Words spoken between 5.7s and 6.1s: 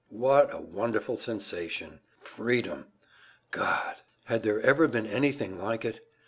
it?